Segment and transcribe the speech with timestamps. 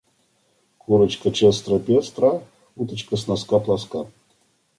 [0.79, 2.31] Курочка честра-пестра,
[2.75, 4.05] уточка с носка плоска.